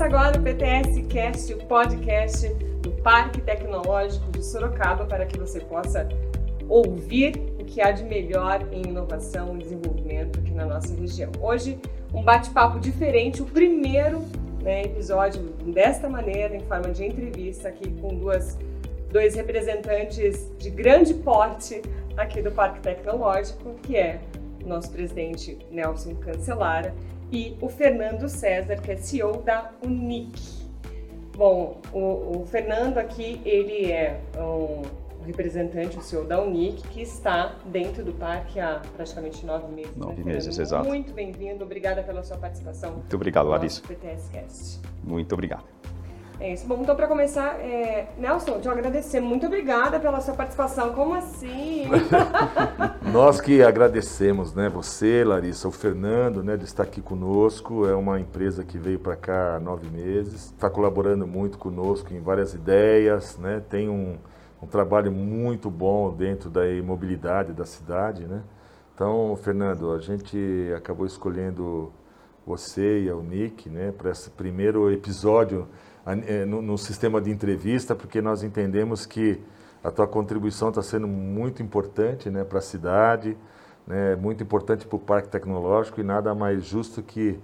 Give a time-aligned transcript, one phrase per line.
[0.00, 2.48] Começa agora o PTS Cast, o podcast
[2.80, 6.08] do Parque Tecnológico de Sorocaba, para que você possa
[6.70, 11.30] ouvir o que há de melhor em inovação e desenvolvimento aqui na nossa região.
[11.38, 11.78] Hoje,
[12.14, 14.20] um bate-papo diferente, o primeiro
[14.62, 18.58] né, episódio desta maneira, em forma de entrevista, aqui com duas,
[19.12, 21.82] dois representantes de grande porte
[22.16, 24.18] aqui do Parque Tecnológico, que é
[24.64, 26.94] nosso presidente Nelson Cancelara
[27.32, 30.60] e o Fernando César, que é CEO da Unic.
[31.36, 34.82] Bom, o, o Fernando aqui, ele é um
[35.24, 39.96] representante, o CEO da Unic, que está dentro do parque há praticamente nove meses.
[39.96, 40.86] Né, nove né, meses, exato.
[40.86, 42.92] Muito bem-vindo, obrigada pela sua participação.
[42.92, 43.82] Muito obrigado, Larissa.
[43.86, 44.80] PTS Cast.
[45.04, 45.64] Muito obrigado.
[46.40, 46.66] É isso.
[46.66, 48.08] Bom, então para começar, é...
[48.16, 49.20] Nelson, te agradecer.
[49.20, 50.94] Muito obrigada pela sua participação.
[50.94, 51.86] Como assim?
[53.12, 54.68] Nós que agradecemos, né?
[54.68, 57.84] Você, Larissa, o Fernando, né, de estar aqui conosco.
[57.84, 62.20] É uma empresa que veio para cá há nove meses, está colaborando muito conosco em
[62.20, 63.60] várias ideias, né?
[63.68, 64.16] Tem um,
[64.62, 68.42] um trabalho muito bom dentro da imobilidade da cidade, né?
[68.94, 70.38] Então, Fernando, a gente
[70.76, 71.92] acabou escolhendo
[72.46, 75.66] você e a Unic, né, para esse primeiro episódio
[76.06, 79.40] é, no, no, sistema de entrevista, porque nós entendemos que
[79.82, 83.36] a tua contribuição está sendo muito importante né, para a cidade,
[83.86, 87.38] né, muito importante para o Parque Tecnológico e nada mais justo que,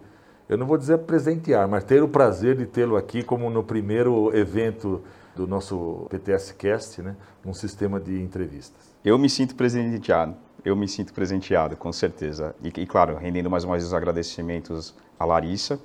[0.48, 4.37] eu não vou dizer presentear, mas ter o prazer de tê-lo aqui como no primeiro
[4.37, 5.03] evento
[5.34, 8.95] do nosso PTS Cast, né, num sistema de entrevistas.
[9.05, 12.55] Eu me sinto presenteado, eu me sinto presenteado, com certeza.
[12.62, 15.79] E, e claro, rendendo mais uma vez os agradecimentos à Larissa,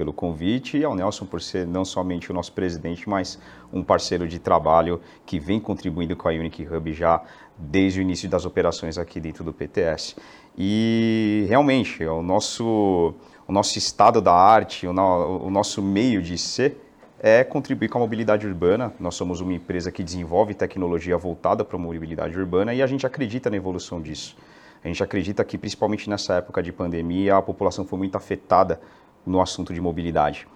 [0.00, 3.38] pelo convite e ao Nelson por ser não somente o nosso presidente, mas
[3.70, 7.22] um parceiro de trabalho que vem contribuindo com a Unique Hub já
[7.58, 10.16] desde o início das operações aqui dentro do PTS.
[10.56, 13.12] E realmente, o nosso,
[13.46, 16.78] o nosso estado da arte, o, o nosso meio de ser
[17.22, 18.94] é contribuir com a mobilidade urbana.
[18.98, 23.06] Nós somos uma empresa que desenvolve tecnologia voltada para a mobilidade urbana e a gente
[23.06, 24.34] acredita na evolução disso.
[24.82, 28.80] A gente acredita que, principalmente nessa época de pandemia, a população foi muito afetada
[29.26, 30.46] no assunto de mobilidade.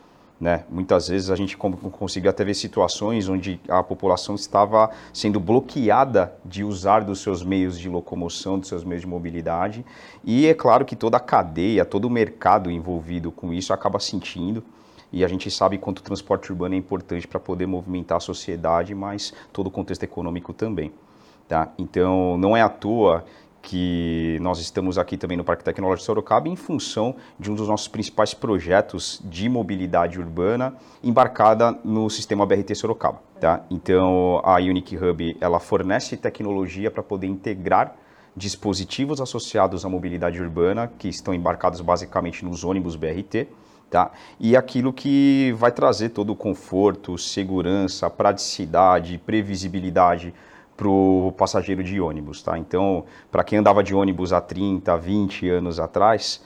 [0.40, 0.64] Né?
[0.68, 6.64] Muitas vezes a gente conseguiu até ver situações onde a população estava sendo bloqueada de
[6.64, 9.86] usar dos seus meios de locomoção, dos seus meios de mobilidade.
[10.24, 14.62] E é claro que toda a cadeia, todo o mercado envolvido com isso acaba sentindo.
[15.12, 18.94] E a gente sabe quanto o transporte urbano é importante para poder movimentar a sociedade,
[18.94, 20.92] mas todo o contexto econômico também.
[21.48, 21.72] Tá?
[21.78, 23.24] Então, não é à toa
[23.64, 27.88] que nós estamos aqui também no Parque Tecnológico Sorocaba em função de um dos nossos
[27.88, 33.22] principais projetos de mobilidade urbana embarcada no sistema BRT Sorocaba.
[33.40, 33.64] Tá?
[33.70, 37.96] Então, a Unique Hub ela fornece tecnologia para poder integrar
[38.36, 43.48] dispositivos associados à mobilidade urbana que estão embarcados basicamente nos ônibus BRT.
[43.90, 44.10] Tá?
[44.38, 50.34] E aquilo que vai trazer todo o conforto, segurança, praticidade, previsibilidade
[50.76, 52.58] para o passageiro de ônibus, tá?
[52.58, 56.44] Então, para quem andava de ônibus há 30, 20 anos atrás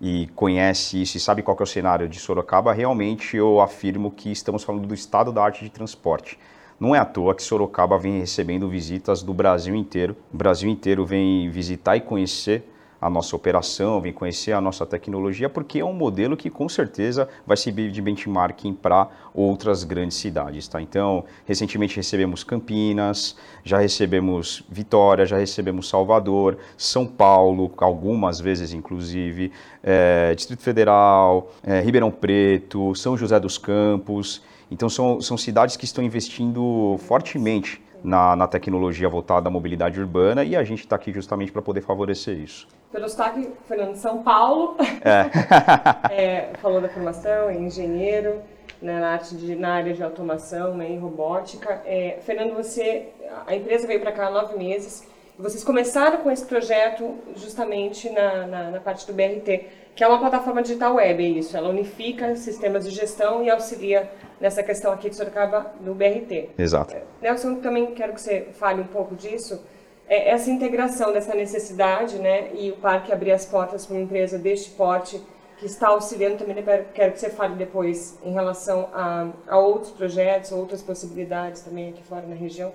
[0.00, 4.30] e conhece isso e sabe qual é o cenário de Sorocaba, realmente eu afirmo que
[4.30, 6.38] estamos falando do estado da arte de transporte.
[6.78, 10.16] Não é à toa que Sorocaba vem recebendo visitas do Brasil inteiro.
[10.32, 12.68] O Brasil inteiro vem visitar e conhecer
[13.00, 17.28] a nossa operação, vem conhecer a nossa tecnologia, porque é um modelo que com certeza
[17.46, 20.66] vai servir de benchmarking para outras grandes cidades.
[20.66, 20.82] Tá?
[20.82, 29.52] Então, recentemente recebemos Campinas, já recebemos Vitória, já recebemos Salvador, São Paulo, algumas vezes inclusive,
[29.82, 34.42] é, Distrito Federal, é, Ribeirão Preto, São José dos Campos.
[34.70, 40.44] Então, são, são cidades que estão investindo fortemente na, na tecnologia voltada à mobilidade urbana
[40.44, 42.68] e a gente está aqui justamente para poder favorecer isso.
[42.92, 46.10] Pelo sotaque, Fernando São Paulo, é.
[46.10, 48.40] é, falou da formação, é engenheiro
[48.80, 51.82] né, na, arte de, na área de automação né, e robótica.
[51.84, 53.08] É, Fernando, você,
[53.46, 55.06] a empresa veio para cá há nove meses,
[55.38, 60.18] vocês começaram com esse projeto justamente na, na, na, parte do BRT, que é uma
[60.18, 61.56] plataforma digital web, é isso.
[61.56, 66.50] Ela unifica sistemas de gestão e auxilia nessa questão aqui de Sorocaba do BRT.
[66.58, 66.94] Exato.
[66.94, 69.60] É, Nelson, também quero que você fale um pouco disso.
[70.08, 74.38] É, essa integração dessa necessidade, né, e o parque abrir as portas para uma empresa
[74.38, 75.20] deste porte
[75.58, 76.64] que está auxiliando também,
[76.94, 82.02] quero que você fale depois em relação a, a outros projetos, outras possibilidades também aqui
[82.04, 82.72] fora na região.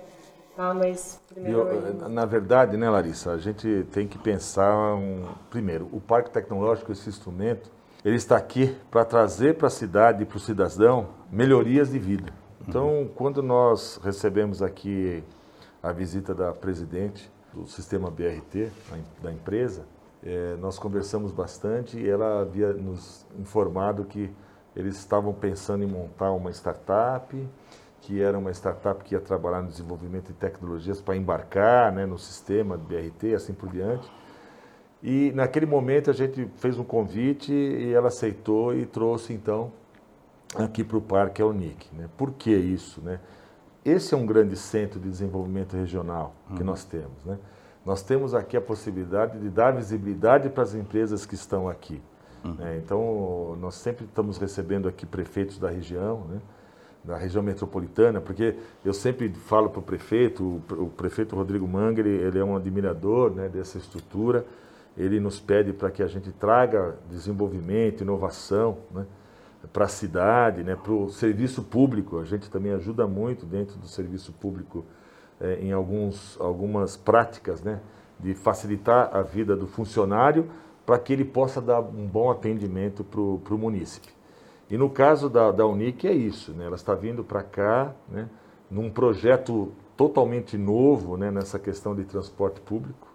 [0.54, 1.60] Tá, mas primeiro...
[1.60, 6.92] Eu, na verdade, né, Larissa, a gente tem que pensar, um, primeiro, o Parque Tecnológico,
[6.92, 7.70] esse instrumento,
[8.04, 12.32] ele está aqui para trazer para a cidade e para o cidadão melhorias de vida.
[12.66, 15.24] Então, quando nós recebemos aqui
[15.82, 18.70] a visita da presidente do sistema BRT,
[19.22, 19.86] da empresa,
[20.22, 24.30] é, nós conversamos bastante e ela havia nos informado que
[24.74, 27.48] eles estavam pensando em montar uma startup,
[28.00, 32.18] que era uma startup que ia trabalhar no desenvolvimento de tecnologias para embarcar né, no
[32.18, 34.10] sistema BRT, assim por diante.
[35.04, 39.70] E naquele momento a gente fez um convite e ela aceitou e trouxe então
[40.54, 41.94] aqui para o Parque a Unic.
[41.94, 42.08] Né?
[42.16, 43.02] Por que isso?
[43.02, 43.20] Né?
[43.84, 46.66] Esse é um grande centro de desenvolvimento regional que uhum.
[46.66, 47.22] nós temos.
[47.22, 47.38] Né?
[47.84, 52.00] Nós temos aqui a possibilidade de dar visibilidade para as empresas que estão aqui.
[52.42, 52.54] Uhum.
[52.54, 52.80] Né?
[52.82, 56.40] Então, nós sempre estamos recebendo aqui prefeitos da região, né?
[57.04, 62.38] da região metropolitana, porque eu sempre falo para o prefeito, o prefeito Rodrigo Mangre, ele
[62.38, 64.46] é um admirador né, dessa estrutura,
[64.96, 69.06] ele nos pede para que a gente traga desenvolvimento, inovação, né?
[69.72, 72.18] para a cidade, né, para o serviço público.
[72.18, 74.84] A gente também ajuda muito dentro do serviço público
[75.40, 77.80] é, em alguns, algumas práticas né,
[78.18, 80.48] de facilitar a vida do funcionário
[80.86, 84.08] para que ele possa dar um bom atendimento para o munícipe.
[84.70, 88.28] E no caso da, da Unic é isso, né, ela está vindo para cá né,
[88.70, 93.13] num projeto totalmente novo né, nessa questão de transporte público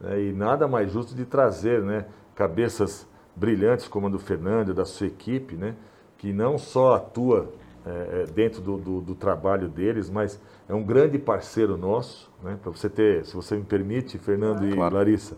[0.00, 4.84] né, e nada mais justo de trazer né, cabeças brilhantes como a do Fernando da
[4.84, 5.74] sua equipe, né,
[6.16, 7.52] que não só atua
[7.86, 12.70] é, dentro do, do, do, trabalho deles, mas é um grande parceiro nosso, né, para
[12.70, 14.94] você ter, se você me permite, Fernando ah, e claro.
[14.94, 15.36] Larissa,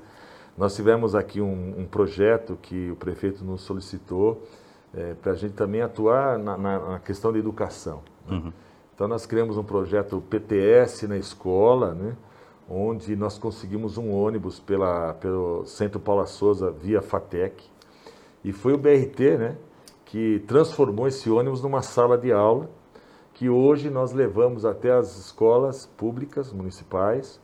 [0.56, 4.46] nós tivemos aqui um, um, projeto que o prefeito nos solicitou
[4.92, 8.02] é, para a gente também atuar na, na, na questão da educação.
[8.28, 8.36] Né?
[8.36, 8.52] Uhum.
[8.94, 12.16] Então nós criamos um projeto PTS na escola, né,
[12.70, 17.64] onde nós conseguimos um ônibus pela, pelo Centro Paula Souza via FATEC,
[18.44, 19.56] e foi o BRT, né,
[20.04, 22.70] que transformou esse ônibus numa sala de aula,
[23.34, 27.40] que hoje nós levamos até as escolas públicas, municipais,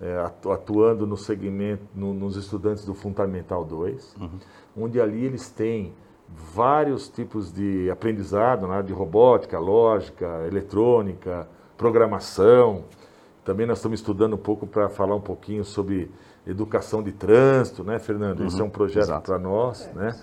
[0.00, 0.16] é,
[0.50, 4.30] atuando no segmento, no, nos estudantes do Fundamental 2, uhum.
[4.76, 5.92] onde ali eles têm
[6.28, 12.84] vários tipos de aprendizado, né, de robótica, lógica, eletrônica, programação.
[13.48, 16.10] Também nós estamos estudando um pouco para falar um pouquinho sobre
[16.46, 18.40] educação de trânsito, né, Fernando?
[18.40, 19.98] Uhum, Esse é um projeto para nós, é.
[19.98, 20.20] né?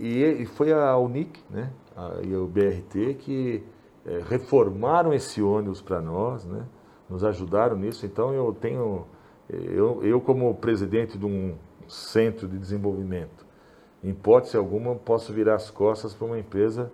[0.00, 3.62] E, e, foi a Unic, né, a, e o BRT que
[4.04, 6.64] é, reformaram esse ônibus para nós, né?
[7.08, 8.04] Nos ajudaram nisso.
[8.04, 9.06] Então eu tenho,
[9.48, 11.54] eu, eu como presidente de um
[11.86, 13.46] centro de desenvolvimento,
[14.02, 16.90] em hipótese alguma posso virar as costas para uma empresa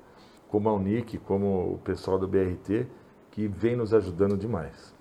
[0.51, 2.87] como a Unic, como o pessoal do BRT,
[3.31, 4.93] que vem nos ajudando demais.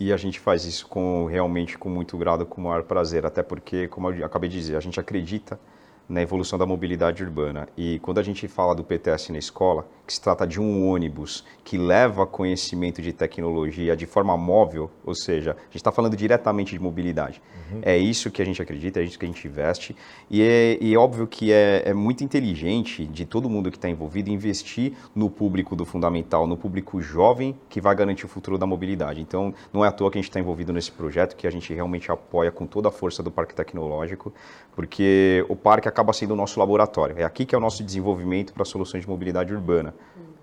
[0.00, 3.88] E a gente faz isso com realmente com muito grado, com maior prazer, até porque,
[3.88, 5.58] como eu acabei de dizer, a gente acredita
[6.08, 7.68] na evolução da mobilidade urbana.
[7.76, 11.44] E quando a gente fala do PTS na escola, que se trata de um ônibus
[11.62, 16.72] que leva conhecimento de tecnologia de forma móvel, ou seja, a gente está falando diretamente
[16.72, 17.42] de mobilidade.
[17.70, 17.80] Uhum.
[17.82, 19.94] É isso que a gente acredita, é isso que a gente investe.
[20.30, 23.88] E é, e é óbvio que é, é, muito inteligente de todo mundo que está
[23.88, 28.66] envolvido investir no público do fundamental, no público jovem que vai garantir o futuro da
[28.66, 29.20] mobilidade.
[29.20, 31.72] Então, não é à toa que a gente está envolvido nesse projeto, que a gente
[31.74, 34.32] realmente apoia com toda a força do Parque Tecnológico,
[34.74, 37.18] porque o parque acaba sendo o nosso laboratório.
[37.18, 39.92] É aqui que é o nosso desenvolvimento para soluções de mobilidade urbana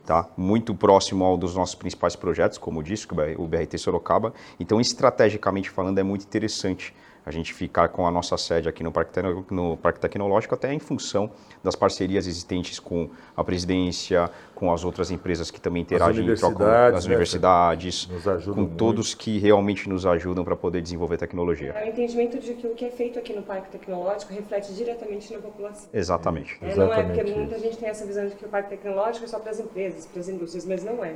[0.06, 0.28] tá?
[0.38, 3.08] muito próximo ao dos nossos principais projetos, como disse,
[3.38, 4.34] o BRT Sorocaba.
[4.60, 6.94] Então, estrategicamente falando, é muito interessante
[7.26, 9.20] a gente ficar com a nossa sede aqui no Parque,
[9.50, 11.32] no Parque Tecnológico, até em função
[11.64, 17.00] das parcerias existentes com a presidência, com as outras empresas que também interagem, as universidades,
[17.00, 18.76] as universidades né, com muito.
[18.76, 21.72] todos que realmente nos ajudam para poder desenvolver tecnologia.
[21.72, 25.34] É o entendimento de que o que é feito aqui no Parque Tecnológico reflete diretamente
[25.34, 25.90] na população.
[25.92, 26.58] Exatamente.
[26.62, 29.28] É, não é porque muita gente tem essa visão de que o Parque Tecnológico é
[29.28, 31.16] só para as empresas, para as indústrias, mas não é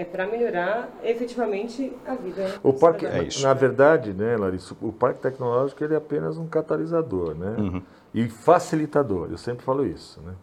[0.00, 2.58] é para melhorar efetivamente a vida.
[2.62, 3.42] O parque, é isso.
[3.42, 7.54] na verdade, né, Larissa, o parque tecnológico ele é apenas um catalisador, né?
[7.58, 7.82] Uhum.
[8.14, 9.28] E facilitador.
[9.30, 10.34] Eu sempre falo isso, né?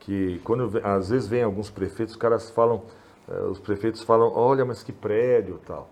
[0.00, 2.82] Que quando às vezes vem alguns prefeitos, os caras falam,
[3.28, 5.88] eh, os prefeitos falam, olha, mas que prédio, tal.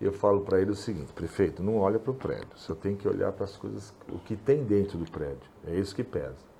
[0.00, 2.94] E eu falo para ele o seguinte, prefeito, não olha para o prédio, você tem
[2.94, 5.50] que olhar para as coisas, o que tem dentro do prédio.
[5.66, 6.52] É isso que pesa.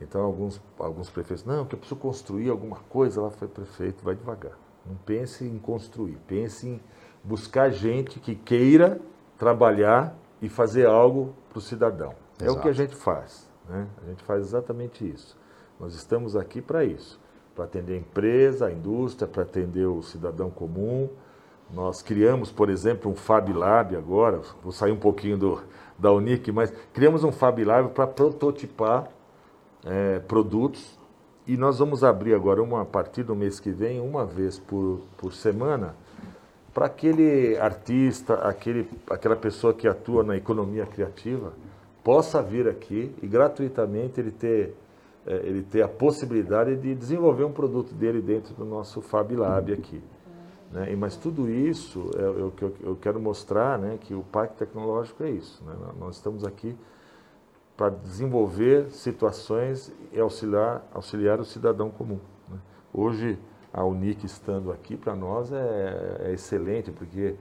[0.00, 4.16] Então alguns alguns prefeitos, não, que eu preciso construir alguma coisa, lá foi prefeito, vai
[4.16, 4.65] devagar.
[4.86, 6.80] Não pense em construir, pense em
[7.22, 9.00] buscar gente que queira
[9.36, 12.14] trabalhar e fazer algo para o cidadão.
[12.40, 12.44] Exato.
[12.44, 13.50] É o que a gente faz.
[13.68, 13.86] Né?
[14.02, 15.36] A gente faz exatamente isso.
[15.78, 17.20] Nós estamos aqui para isso,
[17.54, 21.08] para atender a empresa, a indústria, para atender o cidadão comum.
[21.72, 25.62] Nós criamos, por exemplo, um Fab Lab agora, vou sair um pouquinho do,
[25.98, 29.08] da Unic, mas criamos um Fab Lab para prototipar
[29.84, 30.96] é, produtos
[31.46, 35.00] e nós vamos abrir agora, uma, a partir do mês que vem, uma vez por,
[35.16, 35.94] por semana,
[36.74, 41.52] para aquele artista, aquele, aquela pessoa que atua na economia criativa,
[42.02, 44.74] possa vir aqui e gratuitamente ele ter
[45.26, 49.72] é, ele ter a possibilidade de desenvolver um produto dele dentro do nosso Fab Lab
[49.72, 50.00] aqui.
[50.70, 50.92] Né?
[50.92, 54.56] E, mas tudo isso é, o que eu, eu, quero mostrar né, que o Parque
[54.56, 55.64] Tecnológico é isso.
[55.64, 55.74] Né?
[55.98, 56.76] Nós estamos aqui
[57.76, 62.18] para desenvolver situações e auxiliar, auxiliar o cidadão comum.
[62.48, 62.58] Né?
[62.92, 63.38] Hoje,
[63.72, 67.34] a Unic estando aqui para nós é, é excelente, porque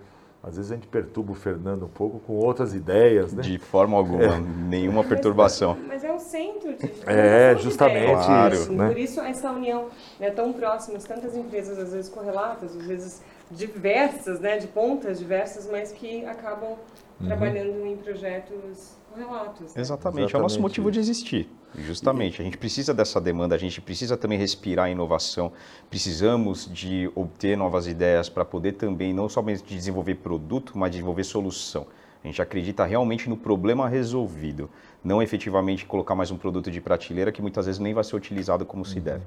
[0.44, 3.42] às vezes a gente perturba o Fernando um pouco com outras ideias, né?
[3.42, 4.40] De forma alguma, é.
[4.40, 5.76] nenhuma perturbação.
[5.76, 8.54] Mas, mas, é o centro de É, justamente claro.
[8.54, 8.72] isso.
[8.72, 8.88] Né?
[8.88, 9.88] Por isso essa união
[10.20, 15.68] né, tão próxima, tantas empresas às vezes correlatas, às vezes diversas, né, de pontas diversas,
[15.68, 16.72] mas que acabam
[17.20, 17.28] uhum.
[17.28, 19.74] trabalhando em projetos correlatos.
[19.74, 19.82] Né?
[19.82, 19.82] Exatamente.
[19.82, 21.50] Exatamente, é o nosso motivo de existir.
[21.78, 25.52] Justamente, a gente precisa dessa demanda, a gente precisa também respirar inovação,
[25.90, 31.88] precisamos de obter novas ideias para poder também não somente desenvolver produto, mas desenvolver solução.
[32.24, 34.70] A gente acredita realmente no problema resolvido,
[35.04, 38.66] não efetivamente colocar mais um produto de prateleira que muitas vezes nem vai ser utilizado
[38.66, 38.90] como uhum.
[38.90, 39.24] se deve.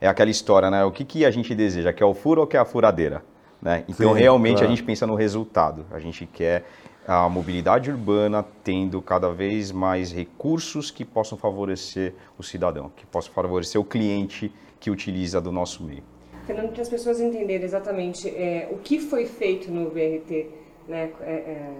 [0.00, 0.84] É aquela história, né?
[0.84, 1.92] O que, que a gente deseja?
[1.92, 3.22] Quer o furo ou quer a furadeira?
[3.60, 3.84] Né?
[3.86, 4.66] Então, Sim, realmente, claro.
[4.66, 5.84] a gente pensa no resultado.
[5.90, 6.64] A gente quer
[7.06, 13.32] a mobilidade urbana tendo cada vez mais recursos que possam favorecer o cidadão, que possam
[13.32, 16.02] favorecer o cliente que utiliza do nosso meio.
[16.46, 20.48] Fernando, para as pessoas entenderem exatamente é, o que foi feito no VRT
[20.88, 21.74] né, é,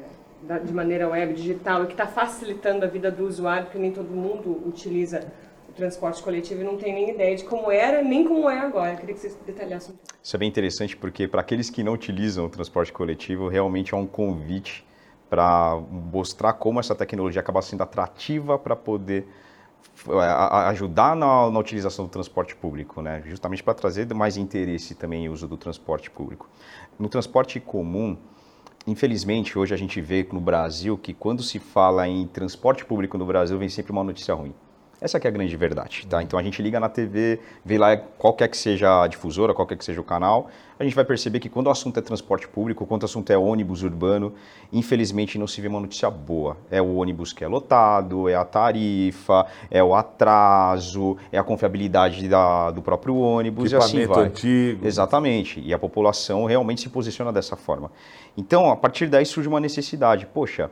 [0.49, 3.93] é, de maneira web, digital, e que está facilitando a vida do usuário, porque nem
[3.93, 5.31] todo mundo utiliza
[5.69, 8.93] o transporte coletivo e não tem nem ideia de como era, nem como é agora.
[8.93, 10.15] Eu queria que você detalhasse um pouco.
[10.23, 13.97] Isso é bem interessante, porque para aqueles que não utilizam o transporte coletivo, realmente é
[13.97, 14.85] um convite
[15.30, 19.28] para mostrar como essa tecnologia acaba sendo atrativa para poder
[20.08, 23.22] é, ajudar na, na, utilização do transporte público, né?
[23.25, 26.49] justamente para trazer mais interesse também em uso do transporte público.
[26.99, 28.16] No transporte comum,
[28.87, 33.25] infelizmente, hoje a gente vê no Brasil que quando se fala em transporte público no
[33.25, 34.52] Brasil, vem sempre uma notícia ruim.
[35.00, 36.23] Essa é a grande verdade, tá?
[36.23, 39.85] Então a gente liga na TV, vê lá qualquer que seja a difusora, qualquer que
[39.85, 43.02] seja o canal, a gente vai perceber que quando o assunto é transporte público, quando
[43.02, 44.35] o assunto é ônibus urbano,
[44.73, 46.57] infelizmente não se vê uma notícia boa.
[46.71, 52.28] É o ônibus que é lotado, é a tarifa, é o atraso, é a confiabilidade
[52.28, 54.26] da, do próprio ônibus e assim vai.
[54.26, 54.87] antigo.
[54.87, 55.61] Exatamente.
[55.61, 57.90] E a população realmente se posiciona dessa forma.
[58.37, 60.26] Então, a partir daí surge uma necessidade.
[60.26, 60.71] Poxa,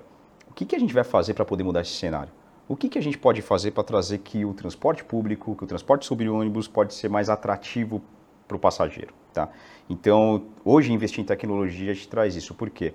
[0.51, 2.38] o que, que a gente vai fazer para poder mudar esse cenário?
[2.69, 5.67] O que, que a gente pode fazer para trazer que o transporte público, que o
[5.67, 8.03] transporte sobre ônibus pode ser mais atrativo
[8.47, 9.15] para o passageiro?
[9.33, 9.49] Tá?
[9.89, 12.93] Então, hoje investir em tecnologia te traz isso, porque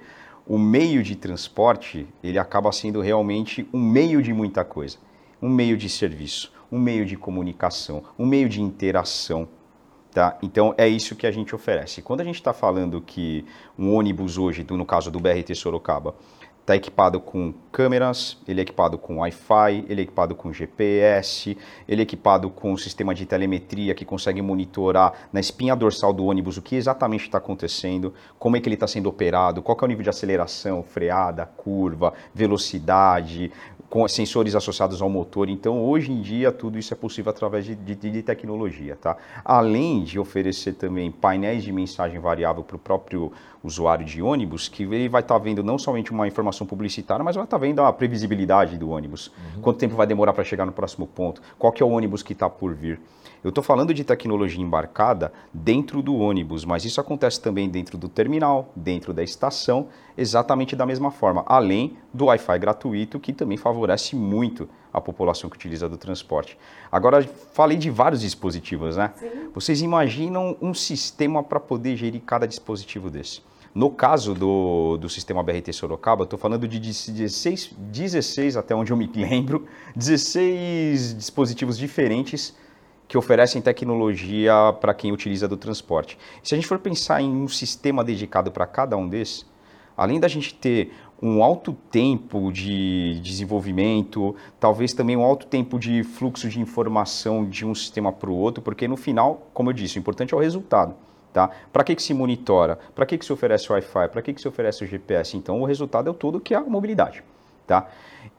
[0.48, 5.00] o meio de transporte ele acaba sendo realmente um meio de muita coisa,
[5.42, 9.48] um meio de serviço, um meio de comunicação, um meio de interação.
[10.12, 10.38] Tá?
[10.44, 12.00] Então é isso que a gente oferece.
[12.04, 13.44] Quando a gente está falando que
[13.76, 16.14] um ônibus hoje, no caso do BRT Sorocaba,
[16.64, 22.02] Está equipado com câmeras, ele é equipado com Wi-Fi, ele é equipado com GPS, ele
[22.02, 26.56] é equipado com um sistema de telemetria que consegue monitorar na espinha dorsal do ônibus
[26.56, 29.88] o que exatamente está acontecendo, como é que ele está sendo operado, qual é o
[29.90, 33.52] nível de aceleração, freada, curva, velocidade,
[33.94, 35.48] com sensores associados ao motor.
[35.48, 38.98] Então, hoje em dia, tudo isso é possível através de, de, de tecnologia.
[39.00, 39.16] Tá?
[39.46, 43.32] Além de oferecer também painéis de mensagem variável para o próprio
[43.64, 47.36] usuário de ônibus, que ele vai estar tá vendo não somente uma informação publicitária, mas
[47.36, 49.28] vai estar tá vendo a previsibilidade do ônibus.
[49.28, 49.62] Uhum.
[49.62, 51.40] Quanto tempo vai demorar para chegar no próximo ponto?
[51.60, 53.00] Qual que é o ônibus que está por vir?
[53.44, 58.08] Eu estou falando de tecnologia embarcada dentro do ônibus, mas isso acontece também dentro do
[58.08, 64.16] terminal, dentro da estação, exatamente da mesma forma, além do Wi-Fi gratuito, que também favorece
[64.16, 66.58] muito a população que utiliza do transporte.
[66.90, 67.22] Agora,
[67.52, 69.12] falei de vários dispositivos, né?
[69.16, 69.50] Sim.
[69.54, 73.42] Vocês imaginam um sistema para poder gerir cada dispositivo desse?
[73.76, 78.98] No caso do, do sistema BRT Sorocaba, estou falando de 16, 16, até onde eu
[78.98, 82.56] me lembro, 16 dispositivos diferentes
[83.14, 86.18] que oferecem tecnologia para quem utiliza do transporte.
[86.42, 89.46] Se a gente for pensar em um sistema dedicado para cada um desses,
[89.96, 90.92] além da gente ter
[91.22, 97.64] um alto tempo de desenvolvimento, talvez também um alto tempo de fluxo de informação de
[97.64, 100.40] um sistema para o outro, porque no final, como eu disse, o importante é o
[100.40, 100.96] resultado.
[101.32, 101.52] Tá?
[101.72, 102.80] Para que, que se monitora?
[102.96, 104.08] Para que, que se oferece o Wi-Fi?
[104.12, 105.38] Para que, que se oferece o GPS?
[105.38, 107.24] Então, o resultado é o todo que é a mobilidade.
[107.68, 107.88] Tá?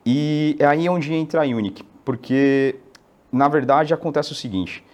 [0.05, 2.81] E é aí onde entra a Unic, porque
[3.35, 4.85] na verdade, acontece o seguinte: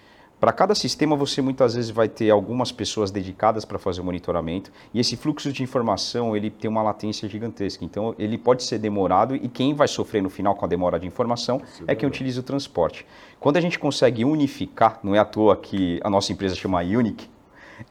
[0.40, 4.72] para cada sistema, você muitas vezes vai ter algumas pessoas dedicadas para fazer o monitoramento
[4.94, 7.84] e esse fluxo de informação ele tem uma latência gigantesca.
[7.84, 11.06] Então, ele pode ser demorado e quem vai sofrer no final com a demora de
[11.06, 13.06] informação é quem utiliza o transporte.
[13.38, 17.28] Quando a gente consegue unificar, não é à toa que a nossa empresa chama Unic,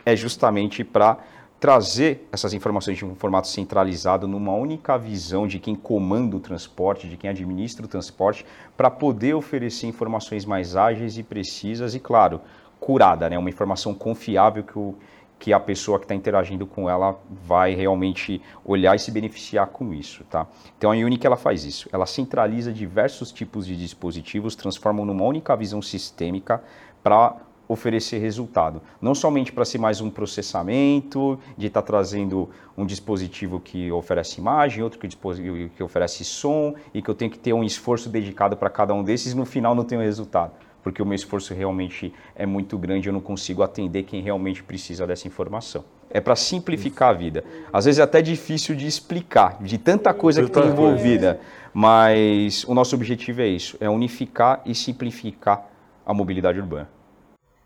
[0.03, 1.19] é justamente para
[1.59, 7.09] trazer essas informações de um formato centralizado numa única visão de quem comanda o transporte,
[7.09, 8.45] de quem administra o transporte,
[8.77, 12.39] para poder oferecer informações mais ágeis e precisas e, claro,
[12.79, 13.37] curada, né?
[13.37, 14.95] uma informação confiável que, o,
[15.37, 19.93] que a pessoa que está interagindo com ela vai realmente olhar e se beneficiar com
[19.93, 20.23] isso.
[20.29, 20.47] Tá?
[20.77, 25.53] Então a Unique ela faz isso, ela centraliza diversos tipos de dispositivos, transforma numa única
[25.57, 26.63] visão sistêmica
[27.03, 27.35] para
[27.69, 28.81] oferecer resultado.
[28.99, 34.41] Não somente para ser mais um processamento, de estar tá trazendo um dispositivo que oferece
[34.41, 38.57] imagem, outro que, que oferece som, e que eu tenho que ter um esforço dedicado
[38.57, 40.51] para cada um desses, no final não tenho resultado.
[40.81, 45.05] Porque o meu esforço realmente é muito grande, eu não consigo atender quem realmente precisa
[45.05, 45.83] dessa informação.
[46.09, 47.43] É para simplificar a vida.
[47.71, 51.39] Às vezes é até difícil de explicar, de tanta coisa que está envolvida.
[51.71, 55.69] Mas o nosso objetivo é isso: é unificar e simplificar
[56.03, 56.98] a mobilidade urbana.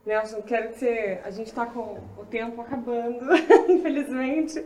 [0.05, 1.19] Nelson, quero que você.
[1.23, 3.25] A gente está com o tempo acabando,
[3.69, 4.65] infelizmente,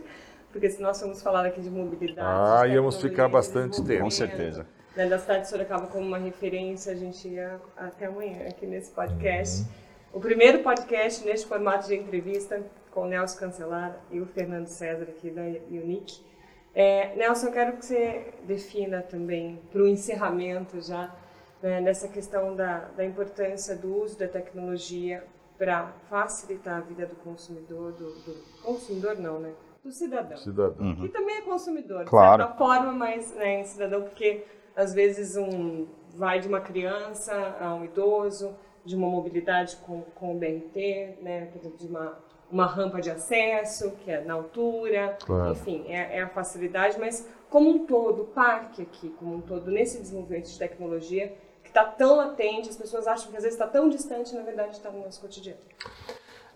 [0.50, 2.28] porque se nós formos falar aqui de mobilidade.
[2.28, 4.04] Ah, íamos ficar bastante tempo.
[4.04, 4.66] Com certeza.
[4.96, 8.90] Né, da cidade de Sorocaba como uma referência, a gente ia até amanhã aqui nesse
[8.90, 9.60] podcast.
[9.60, 9.68] Uhum.
[10.14, 15.04] O primeiro podcast neste formato de entrevista com o Nelson Cancelar e o Fernando César
[15.04, 16.26] aqui da Unique.
[16.74, 21.14] É, Nelson, eu quero que você defina também, para o encerramento já,
[21.62, 25.24] né, nessa questão da, da importância do uso da tecnologia
[25.56, 29.52] para facilitar a vida do consumidor, do, do, consumidor não, né?
[29.82, 30.36] Do cidadão.
[30.36, 30.86] Cidadão.
[30.86, 30.96] Uhum.
[30.96, 32.42] Que também é consumidor, claro.
[32.42, 34.44] de certa forma, mas né, cidadão, porque
[34.76, 40.36] às vezes um vai de uma criança a um idoso, de uma mobilidade com, com
[40.36, 42.18] o BRT, né, de uma,
[42.50, 45.52] uma rampa de acesso, que é na altura, claro.
[45.52, 49.70] enfim, é, é a facilidade, mas como um todo, o parque aqui, como um todo,
[49.70, 51.34] nesse desenvolvimento de tecnologia,
[51.78, 54.90] está tão latente, as pessoas acham que às vezes está tão distante, na verdade está
[54.90, 55.60] no nosso cotidiano.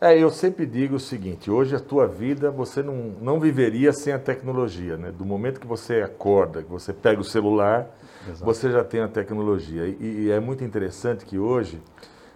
[0.01, 4.13] É, eu sempre digo o seguinte, hoje a tua vida você não, não viveria sem
[4.13, 5.13] a tecnologia, né?
[5.13, 7.89] Do momento que você acorda, que você pega o celular,
[8.29, 8.45] Exato.
[8.45, 9.87] você já tem a tecnologia.
[9.87, 11.81] E, e, é muito interessante que hoje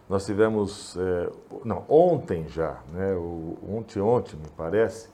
[0.08, 1.28] nós tivemos, é,
[1.64, 3.14] não, ontem já, né?
[3.14, 5.08] O, ontem, ontem me parece,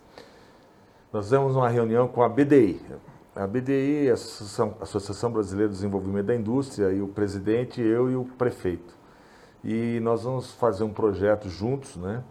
[1.10, 2.82] nós fizemos uma reunião com a BDI,
[3.34, 8.16] a BDI, a Associação, Associação Brasileira de Desenvolvimento da Indústria, e o presidente, eu e
[8.16, 8.94] o prefeito.
[9.64, 12.22] E nós vamos fazer um projeto juntos, né?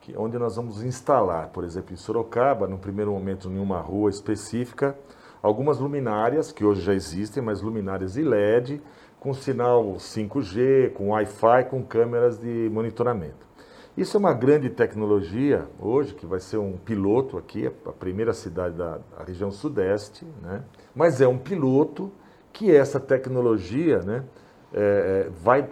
[0.00, 4.10] Que, onde nós vamos instalar, por exemplo, em Sorocaba, no primeiro momento em uma rua
[4.10, 4.96] específica,
[5.40, 8.82] algumas luminárias, que hoje já existem, mas luminárias de LED,
[9.20, 13.46] com sinal 5G, com Wi-Fi, com câmeras de monitoramento.
[13.94, 18.74] Isso é uma grande tecnologia hoje, que vai ser um piloto aqui, a primeira cidade
[18.74, 20.62] da região sudeste, né?
[20.94, 22.10] mas é um piloto
[22.54, 24.24] que essa tecnologia né,
[24.72, 25.68] é, é, vai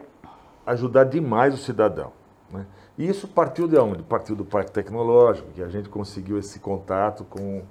[0.66, 2.12] ajudar demais o cidadão.
[2.52, 2.66] Né?
[2.98, 4.02] E isso partiu de onde?
[4.02, 7.62] Partiu do Parque Tecnológico, que a gente conseguiu esse contato com,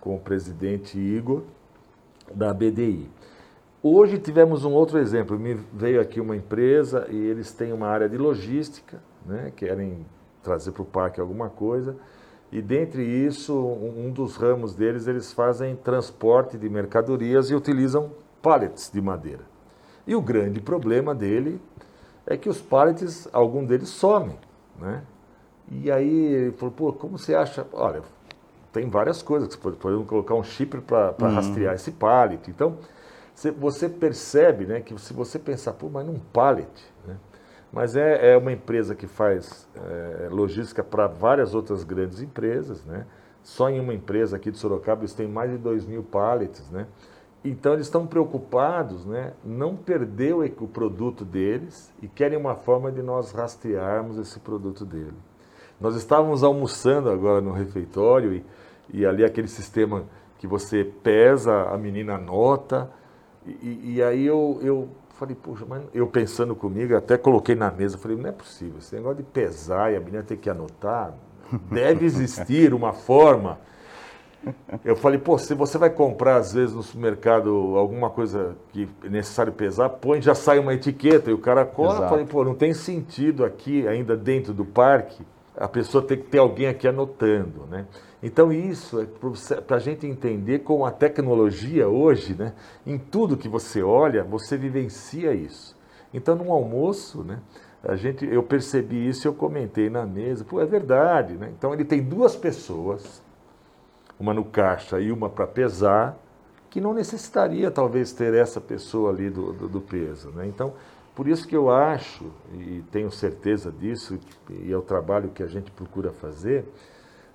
[0.00, 1.42] com o presidente Igor,
[2.34, 3.10] da BDI.
[3.82, 5.38] Hoje tivemos um outro exemplo.
[5.38, 10.06] Me veio aqui uma empresa e eles têm uma área de logística, né, querem
[10.42, 11.94] trazer para o parque alguma coisa.
[12.50, 18.10] E dentre isso, um dos ramos deles, eles fazem transporte de mercadorias e utilizam
[18.40, 19.42] pallets de madeira.
[20.06, 21.60] E o grande problema dele
[22.26, 24.38] é que os pallets, algum deles somem,
[24.80, 25.02] né?
[25.70, 27.66] E aí ele falou, pô, como você acha?
[27.74, 28.02] Olha,
[28.72, 31.34] tem várias coisas, que podemos colocar um chip para uhum.
[31.34, 32.50] rastrear esse pallet.
[32.50, 32.78] Então,
[33.58, 36.70] você percebe, né, que se você pensar, pô, mas num pallet,
[37.06, 37.16] né?
[37.72, 43.06] Mas é, é uma empresa que faz é, logística para várias outras grandes empresas, né?
[43.42, 46.86] Só em uma empresa aqui de Sorocaba eles têm mais de 2 mil pallets, né?
[47.44, 49.32] Então eles estão preocupados, né?
[49.44, 54.84] Não perder o, o produto deles e querem uma forma de nós rastrearmos esse produto
[54.84, 55.16] dele.
[55.80, 58.44] Nós estávamos almoçando agora no refeitório e,
[58.92, 60.04] e ali aquele sistema
[60.38, 62.90] que você pesa, a menina anota,
[63.46, 67.98] e, e aí eu, eu Falei, puxa, mas eu pensando comigo, até coloquei na mesa,
[67.98, 71.12] falei, não é possível, esse negócio de pesar e a menina ter que anotar,
[71.72, 73.58] deve existir uma forma.
[74.84, 79.08] Eu falei, pô, se você vai comprar, às vezes, no supermercado alguma coisa que é
[79.08, 82.04] necessário pesar, põe, já sai uma etiqueta e o cara cola.
[82.04, 85.26] Eu falei, pô, não tem sentido aqui, ainda dentro do parque,
[85.58, 87.86] a pessoa ter que ter alguém aqui anotando, né?
[88.22, 92.52] Então isso é para a gente entender como a tecnologia hoje, né,
[92.86, 95.76] em tudo que você olha, você vivencia isso.
[96.12, 97.40] Então no almoço, né,
[97.82, 101.52] a gente, eu percebi isso eu comentei na mesa, pô, é verdade, né?
[101.56, 103.22] Então ele tem duas pessoas,
[104.18, 106.18] uma no caixa e uma para pesar,
[106.70, 110.46] que não necessitaria talvez ter essa pessoa ali do, do, do peso, né?
[110.46, 110.74] Então
[111.18, 115.48] por isso que eu acho e tenho certeza disso e é o trabalho que a
[115.48, 116.64] gente procura fazer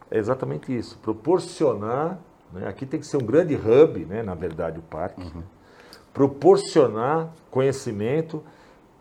[0.09, 2.17] é exatamente isso, proporcionar,
[2.53, 5.43] né, aqui tem que ser um grande hub, né, na verdade, o parque, uhum.
[6.13, 8.41] proporcionar conhecimento,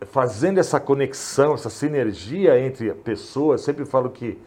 [0.01, 4.37] fazendo essa conexão, essa sinergia entre pessoas, sempre falo que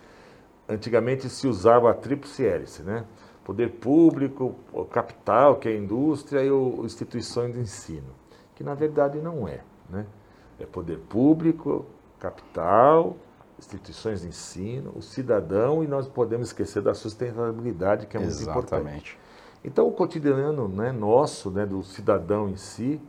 [0.69, 3.07] antigamente se usava a tríplice hélice, né?
[3.43, 8.13] Poder público, o capital, que é a indústria, e o, instituições de ensino,
[8.55, 10.05] que na verdade não é, né?
[10.59, 11.87] É poder público,
[12.19, 13.17] capital,
[13.59, 18.67] instituições de ensino, o cidadão e nós podemos esquecer da sustentabilidade, que é muito Exatamente.
[18.67, 19.19] importante.
[19.65, 23.01] Então, o cotidiano né, nosso, né, do cidadão em si,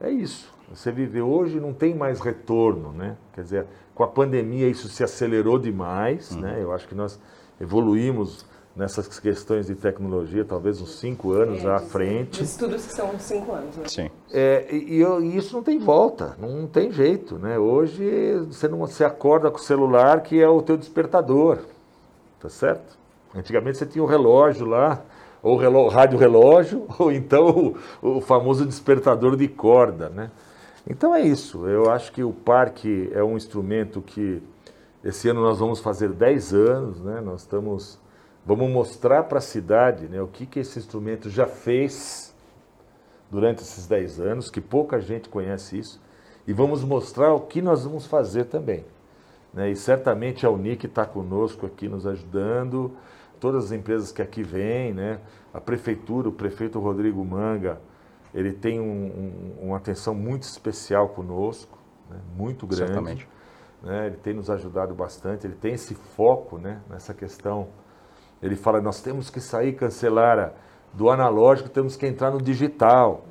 [0.00, 0.52] é isso.
[0.68, 3.16] Você vive hoje não tem mais retorno, né?
[3.32, 6.40] Quer dizer, com a pandemia isso se acelerou demais, uhum.
[6.40, 6.58] né?
[6.60, 7.20] Eu acho que nós
[7.60, 8.44] evoluímos
[8.76, 12.44] nessas questões de tecnologia, talvez uns cinco anos é, à frente.
[12.44, 13.88] Estudos que são cinco anos, né?
[13.88, 14.10] Sim.
[14.30, 17.58] É, e, e, isso não tem volta, não tem jeito, né?
[17.58, 21.60] Hoje você não se acorda com o celular que é o teu despertador,
[22.38, 22.98] tá certo?
[23.34, 25.02] Antigamente você tinha o relógio lá,
[25.42, 30.30] ou relógio, rádio relógio, ou então o, o famoso despertador de corda, né?
[30.88, 31.66] Então é isso.
[31.66, 34.42] Eu acho que o parque é um instrumento que
[35.02, 37.22] esse ano nós vamos fazer 10 anos, né?
[37.22, 37.98] Nós estamos
[38.46, 42.32] vamos mostrar para a cidade, né, o que que esse instrumento já fez
[43.28, 46.00] durante esses 10 anos, que pouca gente conhece isso,
[46.46, 48.84] e vamos mostrar o que nós vamos fazer também.
[49.52, 49.70] Né?
[49.70, 52.92] E certamente a Unic está conosco aqui nos ajudando,
[53.40, 55.20] todas as empresas que aqui vêm, né?
[55.52, 57.80] a prefeitura, o prefeito Rodrigo Manga,
[58.32, 58.84] ele tem um,
[59.60, 61.76] um, uma atenção muito especial conosco,
[62.08, 62.20] né?
[62.36, 62.92] muito grande.
[62.92, 63.28] Certamente.
[63.82, 64.06] Né?
[64.06, 66.80] Ele tem nos ajudado bastante, ele tem esse foco né?
[66.88, 67.68] nessa questão.
[68.42, 70.52] Ele fala, nós temos que sair, cancelar
[70.92, 73.24] do analógico, temos que entrar no digital.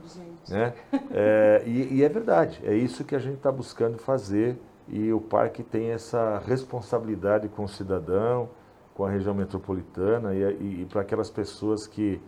[0.48, 0.74] Né?
[1.12, 5.20] É, e, e, é verdade, é isso que a gente está buscando fazer e o
[5.20, 8.50] parque tem essa responsabilidade com o cidadão,
[8.94, 12.22] com a região metropolitana e, e, e para aquelas pessoas que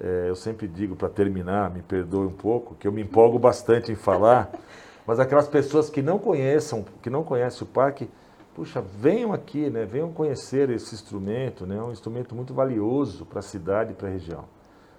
[0.00, 3.92] é, eu sempre digo para terminar, me perdoe um pouco, que eu me empolgo bastante
[3.92, 4.50] em falar,
[5.06, 8.08] mas aquelas pessoas que não conheçam, que não conhecem o parque,
[8.54, 9.84] puxa, venham aqui, né?
[9.84, 11.76] Venham conhecer esse instrumento, né?
[11.76, 14.44] É um instrumento muito valioso para a cidade e para a região.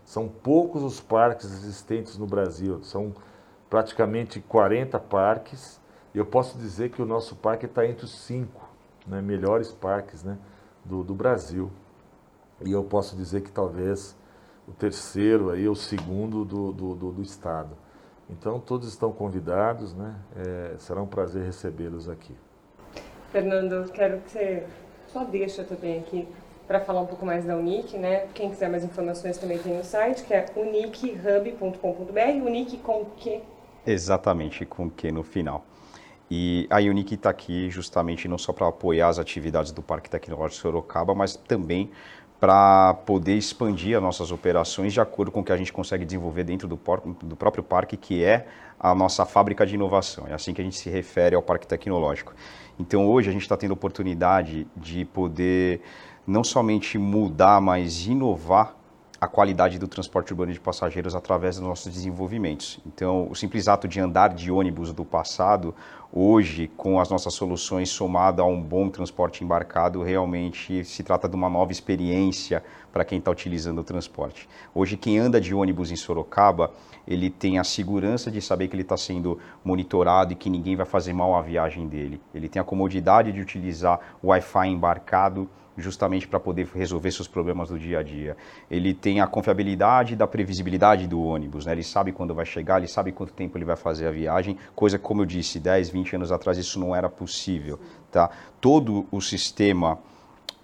[0.06, 3.14] São poucos os parques existentes no Brasil, são
[3.70, 5.80] praticamente 40 parques,
[6.14, 8.62] e eu posso dizer que o nosso parque está entre os cinco
[9.08, 10.38] né, melhores parques né,
[10.84, 11.72] do, do Brasil.
[12.64, 14.16] E eu posso dizer que talvez
[14.68, 17.76] o terceiro aí, o segundo do, do, do, do estado.
[18.30, 20.16] Então todos estão convidados, né?
[20.36, 22.36] É, será um prazer recebê-los aqui.
[23.34, 24.64] Fernando, quero que você
[25.12, 26.28] só deixa também aqui
[26.68, 28.28] para falar um pouco mais da Unic, né?
[28.36, 33.42] Quem quiser mais informações também tem no site, que é unichub.com.br, Unic com que?
[33.88, 35.66] Exatamente, com que no final.
[36.30, 40.62] E a Unic está aqui justamente não só para apoiar as atividades do Parque Tecnológico
[40.62, 41.90] Sorocaba, mas também
[42.44, 46.44] para poder expandir as nossas operações de acordo com o que a gente consegue desenvolver
[46.44, 46.78] dentro do,
[47.24, 48.46] do, próprio parque, que é
[48.78, 50.28] a nossa fábrica de inovação.
[50.28, 52.34] É assim que a gente se refere ao parque tecnológico.
[52.78, 55.80] Então hoje a gente está tendo a oportunidade de poder
[56.28, 58.76] não somente mudar, mas inovar
[59.24, 62.78] a qualidade do transporte urbano de passageiros através dos nossos desenvolvimentos.
[62.86, 65.74] Então, o simples ato de andar de ônibus do passado,
[66.12, 71.38] hoje, com as nossas soluções somado a um bom transporte embarcado, realmente se trata de
[71.38, 74.50] uma nova experiência para quem está utilizando o transporte.
[74.76, 76.72] Hoje, quem anda de ônibus em Sorocaba,
[77.08, 80.86] ele tem a segurança de saber que ele está sendo monitorado e que ninguém vai
[80.86, 82.20] fazer mal à viagem dele.
[82.36, 87.70] Ele tem a comodidade de utilizar o Wi-Fi embarcado justamente para poder resolver seus problemas
[87.70, 88.38] do dia a dia.
[88.70, 91.72] Ele tem a confiabilidade da previsibilidade do ônibus, né?
[91.72, 94.98] ele sabe quando vai chegar, ele sabe quanto tempo ele vai fazer a viagem, coisa
[94.98, 97.80] que, como eu disse, 10, 20 anos atrás isso não era possível.
[98.12, 98.30] Tá?
[98.62, 99.98] Todo o sistema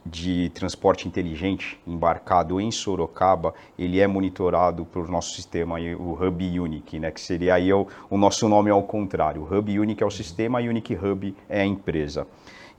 [0.06, 7.00] de transporte inteligente embarcado em Sorocaba, ele é monitorado pelo nosso sistema, o Hub Unique,
[7.00, 9.44] né, que seria aí o, o nosso nome ao contrário.
[9.44, 12.26] O Hub Unique é o sistema Unique Hub é a empresa.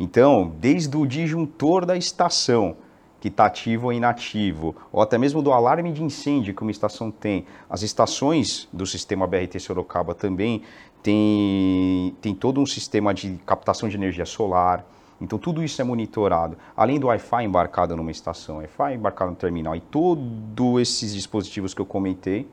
[0.01, 2.75] Então, desde o disjuntor da estação,
[3.21, 7.11] que está ativo ou inativo, ou até mesmo do alarme de incêndio que uma estação
[7.11, 7.45] tem.
[7.69, 10.63] As estações do sistema BRT Sorocaba também
[11.03, 14.87] tem, tem todo um sistema de captação de energia solar.
[15.21, 16.57] Então tudo isso é monitorado.
[16.75, 21.81] Além do Wi-Fi embarcado numa estação, Wi-Fi embarcado no terminal e todos esses dispositivos que
[21.83, 22.49] eu comentei,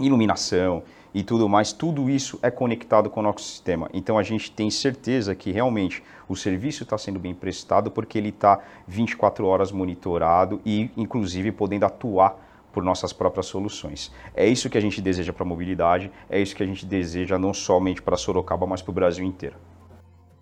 [0.00, 0.82] iluminação,
[1.14, 3.88] e tudo mais, tudo isso é conectado com o nosso sistema.
[3.94, 8.30] Então a gente tem certeza que realmente o serviço está sendo bem prestado porque ele
[8.30, 12.36] está 24 horas monitorado e, inclusive, podendo atuar
[12.72, 14.12] por nossas próprias soluções.
[14.34, 17.38] É isso que a gente deseja para a mobilidade, é isso que a gente deseja
[17.38, 19.54] não somente para Sorocaba, mas para o Brasil inteiro.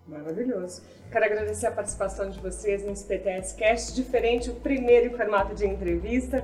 [0.09, 0.83] Maravilhoso.
[1.11, 5.67] Quero agradecer a participação de vocês nesse PTS Cast, diferente, o primeiro em formato de
[5.67, 6.43] entrevista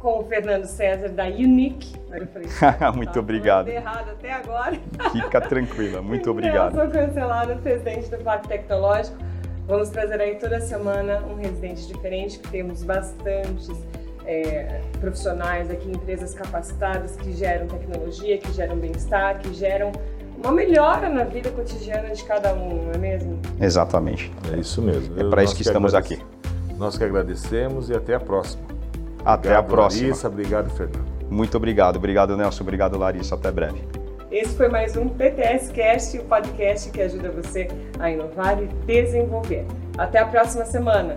[0.00, 1.94] com o Fernando César da Unique.
[2.94, 3.68] muito tá obrigado.
[3.68, 4.78] errado até agora.
[5.12, 6.74] Fica tranquila, muito obrigado.
[6.74, 9.16] Nelson Cancelado, presidente do Parque Tecnológico.
[9.66, 13.70] Vamos trazer aí toda semana um residente diferente, que temos bastantes
[14.24, 19.92] é, profissionais aqui, empresas capacitadas que geram tecnologia, que geram bem-estar, que geram
[20.42, 23.38] uma melhora na vida cotidiana de cada um, não é mesmo?
[23.60, 24.32] Exatamente.
[24.54, 25.20] É isso mesmo.
[25.20, 26.18] É para isso que, que estamos aqui.
[26.78, 28.77] Nós que agradecemos e até a próxima.
[29.24, 30.02] Até obrigado, a próxima.
[30.02, 31.04] Larissa, obrigado, Fernando.
[31.30, 31.96] Muito obrigado.
[31.96, 32.62] Obrigado, Nelson.
[32.62, 33.34] Obrigado, Larissa.
[33.34, 33.82] Até breve.
[34.30, 39.66] Esse foi mais um PTS Cast, o podcast que ajuda você a inovar e desenvolver.
[39.96, 41.16] Até a próxima semana.